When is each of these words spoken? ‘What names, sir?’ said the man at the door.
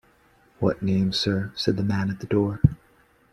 ‘What 0.57 0.81
names, 0.81 1.19
sir?’ 1.19 1.51
said 1.53 1.77
the 1.77 1.83
man 1.83 2.09
at 2.09 2.21
the 2.21 2.25
door. 2.25 2.59